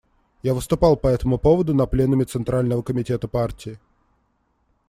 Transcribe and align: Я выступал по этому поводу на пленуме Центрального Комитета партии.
Я 0.41 0.55
выступал 0.55 0.97
по 0.97 1.09
этому 1.09 1.37
поводу 1.37 1.75
на 1.75 1.85
пленуме 1.85 2.25
Центрального 2.25 2.81
Комитета 2.81 3.27
партии. 3.27 3.77